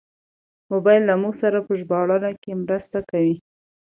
موبایل 0.71 1.03
له 1.09 1.15
موږ 1.21 1.33
سره 1.43 1.57
په 1.65 1.73
ژباړه 1.79 2.29
کې 2.41 2.51
مرسته 2.63 2.99
کوي. 3.11 3.35